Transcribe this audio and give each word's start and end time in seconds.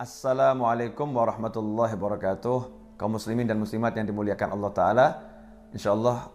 Assalamualaikum 0.00 1.04
warahmatullahi 1.12 1.92
wabarakatuh. 1.92 2.58
Kaum 2.96 3.20
muslimin 3.20 3.44
dan 3.44 3.60
muslimat 3.60 3.92
yang 3.92 4.08
dimuliakan 4.08 4.56
Allah 4.56 4.72
Ta'ala 4.72 5.06
InsyaAllah 5.68 6.32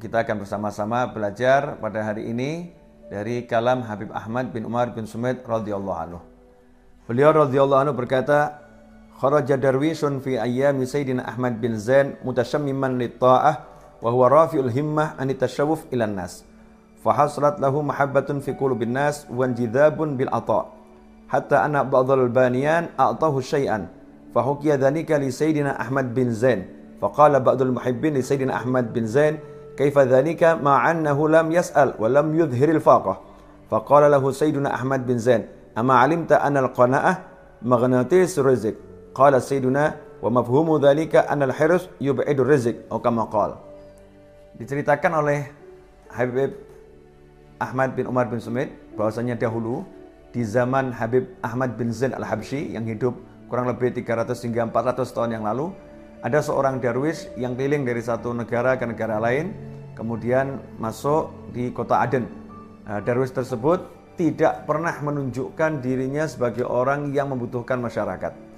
kita 0.00 0.24
akan 0.24 0.40
bersama-sama 0.40 1.04
belajar 1.12 1.76
pada 1.76 2.00
hari 2.00 2.32
ini 2.32 2.72
dari 3.12 3.44
kalam 3.44 3.84
Habib 3.84 4.08
Ahmad 4.16 4.48
bin 4.56 4.64
Umar 4.64 4.96
bin 4.96 5.04
Sumit 5.04 5.44
radhiyallahu 5.44 5.98
anhu. 6.00 6.24
Beliau 7.04 7.44
radhiyallahu 7.44 7.80
anhu 7.84 7.92
berkata 7.92 8.64
Kharaja 9.20 9.60
darwishun 9.60 10.24
fi 10.24 10.40
ayyami 10.40 10.88
Sayyidina 10.88 11.28
Ahmad 11.28 11.60
bin 11.60 11.76
Zain 11.76 12.16
mutashammiman 12.24 12.96
li 12.96 13.12
ta'ah 13.12 13.60
wa 14.00 14.08
huwa 14.08 14.32
rafi'ul 14.32 14.72
himmah 14.72 15.20
an 15.20 15.28
tashawuf 15.36 15.84
ilan 15.92 16.16
nas. 16.16 16.48
Fahasrat 17.04 17.60
lahu 17.60 17.84
mahabbatun 17.84 18.40
fi 18.40 18.56
qulubin 18.56 18.96
nas 18.96 19.28
wa 19.28 19.44
bil 20.16 20.32
ata' 20.32 20.79
حتى 21.30 21.56
أن 21.56 21.78
بعض 21.78 22.10
البانيان 22.10 22.98
أعطاه 22.98 23.34
شيئا 23.40 23.86
فحكي 24.34 24.70
ذلك 24.82 25.10
لسيدنا 25.10 25.80
أحمد 25.80 26.14
بن 26.14 26.30
زين. 26.34 26.60
فقال 27.00 27.40
بعض 27.40 27.62
المحبين 27.62 28.14
لسيدنا 28.18 28.52
أحمد 28.60 28.92
بن 28.92 29.06
زين 29.06 29.38
كيف 29.78 29.96
ذلك 29.98 30.42
مع 30.60 30.90
أنه 30.90 31.16
لم 31.16 31.46
يسأل 31.52 31.94
ولم 31.96 32.26
يظهر 32.36 32.68
الفاقة؟ 32.68 33.14
فقال 33.70 34.10
له 34.10 34.22
سيدنا 34.30 34.74
أحمد 34.74 35.06
بن 35.06 35.16
زين 35.18 35.46
أما 35.78 35.94
علمت 35.94 36.32
أن 36.32 36.56
القناعة 36.56 37.12
مغناطيس 37.62 38.38
الرزق؟ 38.38 38.74
قال 39.14 39.42
سيدنا 39.42 39.96
ومفهوم 40.22 40.84
ذلك 40.84 41.16
أن 41.16 41.42
الحرص 41.42 41.88
يبعد 42.00 42.40
الرزق. 42.40 42.74
أو 42.92 42.98
كما 43.00 43.24
قال. 43.32 43.56
Diceritakan 44.60 45.24
oleh 45.24 45.48
Habib 46.12 46.52
Ahmad 47.56 47.96
bin 47.96 48.04
Umar 48.04 48.28
bin 48.28 48.44
Sumit 48.44 48.68
bahwasanya 48.92 49.40
dahulu 49.40 49.88
di 50.30 50.46
zaman 50.46 50.94
Habib 50.94 51.26
Ahmad 51.42 51.74
bin 51.74 51.90
Zain 51.90 52.14
al-Habsyi 52.14 52.74
yang 52.74 52.86
hidup 52.86 53.18
kurang 53.50 53.66
lebih 53.66 53.90
300 53.90 54.30
hingga 54.46 54.70
400 54.70 55.10
tahun 55.10 55.30
yang 55.38 55.44
lalu 55.46 55.74
ada 56.22 56.38
seorang 56.38 56.78
darwis 56.78 57.26
yang 57.34 57.58
keliling 57.58 57.82
dari 57.82 57.98
satu 57.98 58.30
negara 58.30 58.78
ke 58.78 58.86
negara 58.86 59.18
lain 59.18 59.50
kemudian 59.98 60.62
masuk 60.78 61.34
di 61.50 61.74
kota 61.74 61.98
Aden. 62.06 62.30
Nah, 62.86 63.02
darwis 63.02 63.34
tersebut 63.34 63.82
tidak 64.14 64.68
pernah 64.68 64.94
menunjukkan 65.02 65.82
dirinya 65.82 66.28
sebagai 66.28 66.68
orang 66.68 67.10
yang 67.10 67.32
membutuhkan 67.32 67.80
masyarakat 67.82 68.50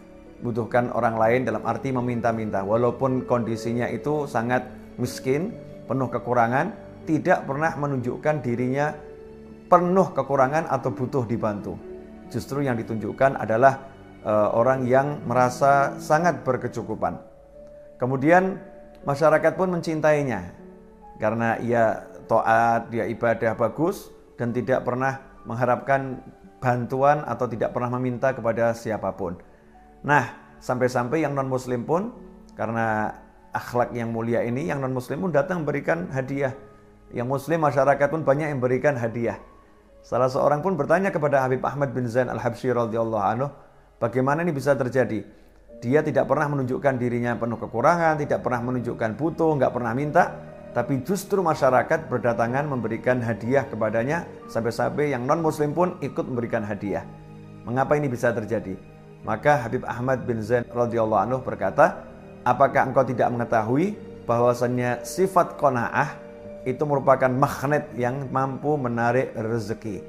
membutuhkan 0.42 0.90
orang 0.90 1.14
lain 1.22 1.40
dalam 1.46 1.62
arti 1.62 1.94
meminta-minta. 1.94 2.66
Walaupun 2.66 3.30
kondisinya 3.30 3.86
itu 3.86 4.26
sangat 4.26 4.66
miskin 4.98 5.54
penuh 5.86 6.10
kekurangan 6.10 6.74
tidak 7.06 7.46
pernah 7.46 7.78
menunjukkan 7.78 8.42
dirinya 8.42 8.90
penuh 9.72 10.12
kekurangan 10.12 10.68
atau 10.68 10.92
butuh 10.92 11.24
dibantu. 11.24 11.80
Justru 12.28 12.60
yang 12.60 12.76
ditunjukkan 12.76 13.40
adalah 13.40 13.88
uh, 14.20 14.52
orang 14.52 14.84
yang 14.84 15.24
merasa 15.24 15.96
sangat 15.96 16.44
berkecukupan. 16.44 17.16
Kemudian 17.96 18.60
masyarakat 19.08 19.56
pun 19.56 19.72
mencintainya 19.72 20.52
karena 21.16 21.56
ia 21.64 22.04
toat, 22.28 22.92
dia 22.92 23.08
ibadah 23.08 23.56
bagus 23.56 24.12
dan 24.36 24.52
tidak 24.52 24.84
pernah 24.84 25.24
mengharapkan 25.48 26.20
bantuan 26.60 27.24
atau 27.24 27.48
tidak 27.48 27.72
pernah 27.72 27.96
meminta 27.96 28.36
kepada 28.36 28.76
siapa 28.76 29.08
pun. 29.16 29.40
Nah, 30.04 30.56
sampai-sampai 30.60 31.24
yang 31.24 31.32
non-muslim 31.32 31.88
pun 31.88 32.12
karena 32.54 33.16
akhlak 33.56 33.96
yang 33.96 34.12
mulia 34.12 34.44
ini 34.44 34.68
yang 34.68 34.84
non-muslim 34.84 35.24
pun 35.24 35.32
datang 35.32 35.64
memberikan 35.64 36.12
hadiah 36.12 36.52
yang 37.12 37.28
muslim 37.28 37.60
masyarakat 37.60 38.08
pun 38.08 38.24
banyak 38.24 38.48
yang 38.50 38.60
berikan 38.60 38.96
hadiah. 38.96 39.36
Salah 40.02 40.26
seorang 40.26 40.66
pun 40.66 40.74
bertanya 40.74 41.14
kepada 41.14 41.46
Habib 41.46 41.62
Ahmad 41.62 41.94
bin 41.94 42.10
Zain 42.10 42.26
Al-Habsyi 42.26 42.74
radhiyallahu 42.74 43.22
anhu, 43.22 43.46
bagaimana 44.02 44.42
ini 44.42 44.50
bisa 44.50 44.74
terjadi? 44.74 45.22
Dia 45.78 46.02
tidak 46.02 46.26
pernah 46.26 46.50
menunjukkan 46.50 46.98
dirinya 46.98 47.38
penuh 47.38 47.54
kekurangan, 47.54 48.18
tidak 48.18 48.42
pernah 48.42 48.66
menunjukkan 48.66 49.14
butuh, 49.14 49.54
nggak 49.62 49.70
pernah 49.70 49.94
minta, 49.94 50.34
tapi 50.74 51.06
justru 51.06 51.38
masyarakat 51.38 52.10
berdatangan 52.10 52.66
memberikan 52.66 53.22
hadiah 53.22 53.62
kepadanya 53.62 54.26
sampai-sampai 54.50 55.14
yang 55.14 55.22
non-muslim 55.22 55.70
pun 55.70 55.94
ikut 56.02 56.26
memberikan 56.26 56.66
hadiah. 56.66 57.06
Mengapa 57.62 57.94
ini 57.94 58.10
bisa 58.10 58.34
terjadi? 58.34 58.74
Maka 59.22 59.70
Habib 59.70 59.86
Ahmad 59.86 60.26
bin 60.26 60.42
Zain 60.42 60.66
radhiyallahu 60.66 61.22
anhu 61.30 61.38
berkata, 61.46 62.02
"Apakah 62.42 62.90
engkau 62.90 63.06
tidak 63.06 63.30
mengetahui 63.30 63.94
bahwasannya 64.26 65.06
sifat 65.06 65.54
qanaah 65.62 66.18
itu 66.62 66.82
merupakan 66.86 67.30
magnet 67.30 67.90
yang 67.98 68.30
mampu 68.30 68.78
menarik 68.78 69.34
rezeki. 69.34 70.02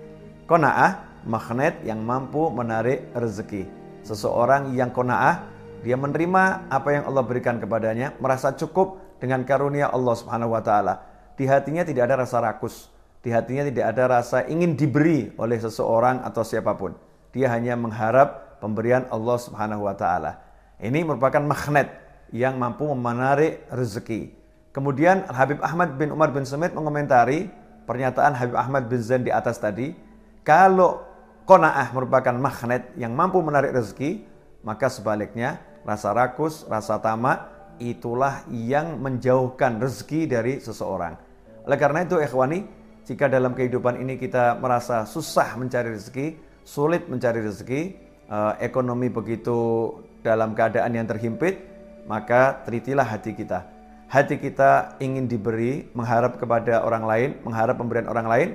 Kona'ah, 0.46 1.24
magnet 1.26 1.82
yang 1.82 2.04
mampu 2.04 2.52
menarik 2.54 3.10
rezeki. 3.16 3.66
Seseorang 4.06 4.76
yang 4.76 4.94
kona'ah, 4.94 5.50
dia 5.82 5.98
menerima 5.98 6.70
apa 6.70 6.90
yang 6.94 7.04
Allah 7.10 7.24
berikan 7.26 7.58
kepadanya, 7.58 8.16
merasa 8.22 8.54
cukup 8.54 9.02
dengan 9.18 9.42
karunia 9.48 9.90
Allah 9.90 10.16
Subhanahu 10.20 10.54
wa 10.54 10.62
taala. 10.62 11.04
Di 11.34 11.50
hatinya 11.50 11.82
tidak 11.82 12.12
ada 12.12 12.28
rasa 12.28 12.38
rakus, 12.44 12.92
di 13.24 13.32
hatinya 13.32 13.66
tidak 13.66 13.96
ada 13.96 14.20
rasa 14.20 14.46
ingin 14.46 14.76
diberi 14.76 15.32
oleh 15.40 15.58
seseorang 15.58 16.22
atau 16.22 16.44
siapa 16.44 16.76
pun. 16.76 16.94
Dia 17.34 17.50
hanya 17.50 17.74
mengharap 17.74 18.60
pemberian 18.62 19.10
Allah 19.10 19.38
Subhanahu 19.42 19.90
wa 19.90 19.96
taala. 19.98 20.44
Ini 20.78 21.08
merupakan 21.08 21.42
magnet 21.42 21.90
yang 22.36 22.60
mampu 22.60 22.86
menarik 22.94 23.64
rezeki. 23.72 24.43
Kemudian 24.74 25.30
Habib 25.30 25.62
Ahmad 25.62 26.02
bin 26.02 26.10
Umar 26.10 26.34
bin 26.34 26.50
Semit 26.50 26.74
mengomentari 26.74 27.46
pernyataan 27.86 28.34
Habib 28.34 28.58
Ahmad 28.58 28.90
bin 28.90 29.06
Zain 29.06 29.22
di 29.22 29.30
atas 29.30 29.62
tadi, 29.62 29.94
kalau 30.42 31.06
kona'ah 31.46 31.94
merupakan 31.94 32.34
magnet 32.34 32.90
yang 32.98 33.14
mampu 33.14 33.38
menarik 33.46 33.70
rezeki, 33.70 34.26
maka 34.66 34.90
sebaliknya 34.90 35.62
rasa 35.86 36.10
rakus, 36.18 36.66
rasa 36.66 36.98
tamak 36.98 37.54
itulah 37.78 38.42
yang 38.50 38.98
menjauhkan 38.98 39.78
rezeki 39.78 40.26
dari 40.26 40.54
seseorang. 40.58 41.22
Oleh 41.70 41.78
karena 41.78 42.10
itu 42.10 42.18
ikhwani, 42.18 42.66
jika 43.06 43.30
dalam 43.30 43.54
kehidupan 43.54 44.02
ini 44.02 44.18
kita 44.18 44.58
merasa 44.58 45.06
susah 45.06 45.54
mencari 45.54 45.94
rezeki, 45.94 46.28
sulit 46.66 47.06
mencari 47.06 47.46
rezeki, 47.46 47.82
eh, 48.26 48.54
ekonomi 48.58 49.14
begitu 49.14 49.94
dalam 50.26 50.58
keadaan 50.58 50.98
yang 50.98 51.06
terhimpit, 51.06 51.62
maka 52.10 52.66
telitilah 52.66 53.06
hati 53.06 53.38
kita 53.38 53.83
hati 54.10 54.40
kita 54.40 54.98
ingin 55.04 55.28
diberi, 55.28 55.88
mengharap 55.94 56.40
kepada 56.42 56.84
orang 56.84 57.04
lain, 57.04 57.30
mengharap 57.44 57.80
pemberian 57.80 58.08
orang 58.08 58.28
lain, 58.28 58.50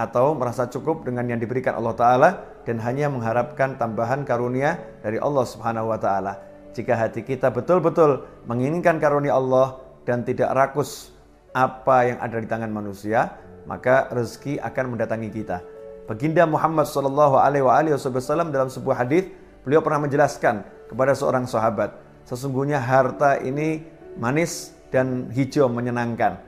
atau 0.00 0.32
merasa 0.32 0.64
cukup 0.64 1.04
dengan 1.04 1.28
yang 1.28 1.36
diberikan 1.36 1.76
Allah 1.76 1.92
Ta'ala 1.92 2.28
dan 2.64 2.80
hanya 2.80 3.12
mengharapkan 3.12 3.76
tambahan 3.76 4.24
karunia 4.24 4.80
dari 5.04 5.20
Allah 5.20 5.44
Subhanahu 5.44 5.92
wa 5.92 5.98
Ta'ala. 6.00 6.40
Jika 6.72 6.96
hati 6.96 7.20
kita 7.20 7.52
betul-betul 7.52 8.24
menginginkan 8.48 8.96
karunia 8.96 9.36
Allah 9.36 9.82
dan 10.08 10.24
tidak 10.24 10.54
rakus 10.56 11.12
apa 11.52 12.14
yang 12.14 12.18
ada 12.22 12.36
di 12.38 12.48
tangan 12.48 12.70
manusia, 12.70 13.36
maka 13.68 14.08
rezeki 14.14 14.62
akan 14.62 14.96
mendatangi 14.96 15.28
kita. 15.28 15.60
Baginda 16.08 16.46
Muhammad 16.48 16.88
Shallallahu 16.88 17.36
Alaihi 17.36 17.92
Wasallam 17.94 18.54
dalam 18.54 18.72
sebuah 18.72 19.04
hadis 19.04 19.28
beliau 19.66 19.84
pernah 19.84 20.06
menjelaskan 20.06 20.64
kepada 20.88 21.12
seorang 21.12 21.44
sahabat, 21.44 21.92
sesungguhnya 22.24 22.80
harta 22.80 23.38
ini 23.42 23.84
manis 24.16 24.74
dan 24.90 25.30
hijau 25.30 25.70
menyenangkan. 25.70 26.38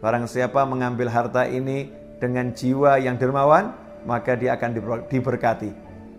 Barang 0.00 0.24
siapa 0.24 0.64
mengambil 0.64 1.12
harta 1.12 1.44
ini 1.44 1.92
dengan 2.20 2.52
jiwa 2.56 2.96
yang 3.00 3.20
dermawan, 3.20 3.76
maka 4.08 4.36
dia 4.36 4.56
akan 4.56 4.76
diberkati. 5.08 5.70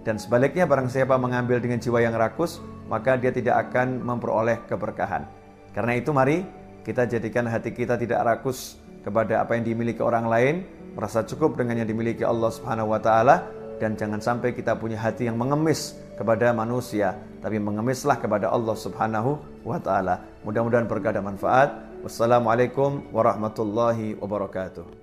Dan 0.02 0.18
sebaliknya 0.18 0.66
barang 0.66 0.90
siapa 0.90 1.18
mengambil 1.18 1.62
dengan 1.62 1.78
jiwa 1.78 2.02
yang 2.02 2.14
rakus, 2.18 2.62
maka 2.90 3.18
dia 3.18 3.30
tidak 3.30 3.70
akan 3.70 4.02
memperoleh 4.02 4.62
keberkahan. 4.66 5.26
Karena 5.74 5.98
itu 5.98 6.10
mari 6.14 6.46
kita 6.82 7.06
jadikan 7.06 7.46
hati 7.46 7.70
kita 7.74 7.98
tidak 7.98 8.22
rakus 8.26 8.82
kepada 9.06 9.42
apa 9.42 9.58
yang 9.58 9.66
dimiliki 9.66 10.02
orang 10.02 10.26
lain, 10.30 10.56
merasa 10.94 11.26
cukup 11.26 11.58
dengan 11.58 11.82
yang 11.82 11.90
dimiliki 11.90 12.26
Allah 12.26 12.50
Subhanahu 12.50 12.94
wa 12.94 13.02
taala 13.02 13.50
dan 13.82 13.98
jangan 13.98 14.22
sampai 14.22 14.54
kita 14.54 14.78
punya 14.78 14.98
hati 14.98 15.26
yang 15.26 15.42
mengemis 15.42 15.98
kepada 16.22 16.54
manusia, 16.54 17.18
tapi 17.42 17.58
mengemislah 17.58 18.22
kepada 18.22 18.54
Allah 18.54 18.78
Subhanahu 18.78 19.42
wa 19.66 19.82
taala. 19.82 20.22
Mudah-mudahan 20.46 20.86
berkah 20.86 21.18
dan 21.18 21.26
manfaat. 21.26 21.74
Wassalamualaikum 22.06 23.10
warahmatullahi 23.10 24.14
wabarakatuh. 24.22 25.01